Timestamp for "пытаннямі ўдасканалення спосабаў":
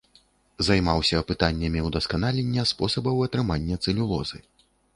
1.31-3.23